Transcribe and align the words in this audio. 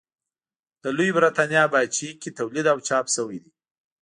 د 0.81 0.85
لویې 0.97 1.15
برېتانیا 1.17 1.63
پاچاهۍ 1.71 2.09
کې 2.21 2.29
تولید 2.39 2.65
او 2.73 2.77
چاپ 2.87 3.05
شوي 3.15 3.37
دي. 3.43 3.51